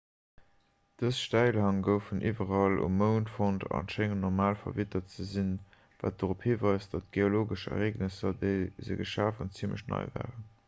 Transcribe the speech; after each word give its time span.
dës 1.01 1.17
stäilhäng 1.23 1.81
goufen 1.87 2.21
iwwerall 2.29 2.77
um 2.85 2.95
mound 3.01 3.29
fonnt 3.33 3.65
a 3.79 3.81
schéngen 3.95 4.23
normal 4.25 4.57
verwittert 4.63 5.13
ze 5.17 5.25
sinn 5.33 5.51
wat 6.05 6.17
dorop 6.23 6.45
hiweist 6.49 6.95
datt 6.97 7.05
d'geologesch 7.11 7.67
ereegnesser 7.77 8.35
déi 8.45 8.55
se 8.89 8.97
geschaf 9.03 9.43
hunn 9.43 9.55
zimmlech 9.61 9.85
nei 9.95 10.03
waren 10.17 10.49